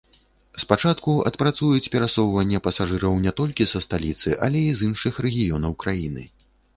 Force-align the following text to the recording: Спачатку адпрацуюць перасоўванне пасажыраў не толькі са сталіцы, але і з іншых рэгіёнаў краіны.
Спачатку 0.61 1.11
адпрацуюць 1.29 1.91
перасоўванне 1.95 2.61
пасажыраў 2.67 3.13
не 3.25 3.33
толькі 3.41 3.67
са 3.73 3.81
сталіцы, 3.87 4.29
але 4.47 4.59
і 4.71 4.73
з 4.81 4.89
іншых 4.89 5.13
рэгіёнаў 5.27 5.77
краіны. 5.85 6.23